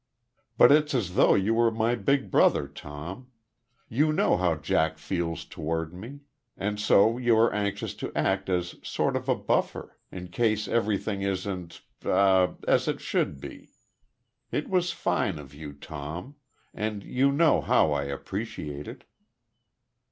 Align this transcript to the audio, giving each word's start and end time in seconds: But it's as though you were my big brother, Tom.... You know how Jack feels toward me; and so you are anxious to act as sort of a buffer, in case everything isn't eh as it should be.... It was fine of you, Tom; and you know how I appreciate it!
But 0.57 0.71
it's 0.71 0.95
as 0.95 1.13
though 1.13 1.35
you 1.35 1.53
were 1.53 1.69
my 1.69 1.93
big 1.93 2.31
brother, 2.31 2.67
Tom.... 2.67 3.27
You 3.87 4.11
know 4.11 4.35
how 4.35 4.55
Jack 4.55 4.97
feels 4.97 5.45
toward 5.45 5.93
me; 5.93 6.21
and 6.57 6.79
so 6.79 7.19
you 7.19 7.37
are 7.37 7.53
anxious 7.53 7.93
to 8.01 8.11
act 8.17 8.49
as 8.49 8.77
sort 8.83 9.15
of 9.15 9.29
a 9.29 9.35
buffer, 9.35 9.95
in 10.11 10.29
case 10.29 10.67
everything 10.67 11.21
isn't 11.21 11.83
eh 12.03 12.47
as 12.67 12.87
it 12.87 12.99
should 12.99 13.39
be.... 13.39 13.73
It 14.51 14.69
was 14.71 14.91
fine 14.91 15.37
of 15.37 15.53
you, 15.53 15.71
Tom; 15.71 16.33
and 16.73 17.03
you 17.03 17.31
know 17.31 17.61
how 17.61 17.91
I 17.91 18.05
appreciate 18.05 18.87
it! 18.87 19.03